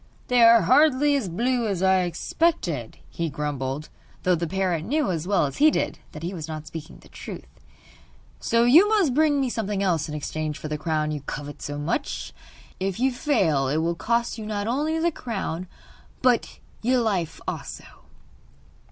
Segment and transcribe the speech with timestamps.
[0.29, 3.89] 'They are hardly as blue as I expected,' he grumbled,
[4.23, 7.07] though the parrot knew as well as he did that he was not speaking the
[7.07, 7.45] truth;
[8.39, 11.77] 'so you must bring me something else in exchange for the crown you covet so
[11.77, 12.33] much.
[12.79, 15.67] If you fail it will cost you not only the crown
[16.23, 17.85] but you life also.